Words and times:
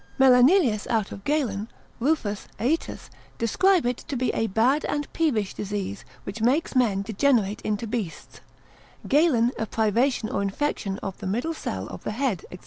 Melanelius 0.17 0.87
out 0.87 1.11
of 1.11 1.23
Galen, 1.25 1.67
Ruffus, 1.99 2.47
Aetius, 2.59 3.11
describe 3.37 3.85
it 3.85 3.97
to 4.07 4.15
be 4.15 4.31
a 4.33 4.47
bad 4.47 4.83
and 4.85 5.05
peevish 5.13 5.53
disease, 5.53 6.05
which 6.23 6.41
makes 6.41 6.75
men 6.75 7.03
degenerate 7.03 7.61
into 7.61 7.85
beasts: 7.85 8.41
Galen, 9.07 9.51
a 9.59 9.67
privation 9.67 10.27
or 10.27 10.41
infection 10.41 10.97
of 11.03 11.19
the 11.19 11.27
middle 11.27 11.53
cell 11.53 11.85
of 11.89 12.03
the 12.03 12.13
head, 12.13 12.43
&c. 12.51 12.57